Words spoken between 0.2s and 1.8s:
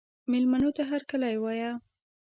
مېلمنو ته هرکلی وایه.